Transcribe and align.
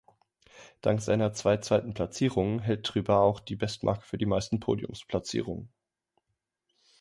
Dank 0.81 0.99
seiner 0.99 1.31
zwei 1.33 1.57
zweiten 1.57 1.93
Platzierungen 1.93 2.57
hält 2.57 2.87
Trueba 2.87 3.19
auch 3.21 3.39
die 3.39 3.55
Bestmarke 3.55 4.01
für 4.01 4.17
die 4.17 4.25
meisten 4.25 4.59
Podiumsplatzierungen. 4.59 5.69